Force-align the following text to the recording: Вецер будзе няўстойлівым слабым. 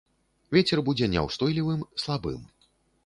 Вецер 0.55 0.81
будзе 0.87 1.09
няўстойлівым 1.15 1.87
слабым. 2.05 2.41